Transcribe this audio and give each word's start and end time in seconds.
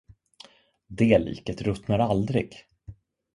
Det 0.87 1.19
liket 1.19 1.61
ruttnar 1.61 1.99
aldrig. 1.99 2.63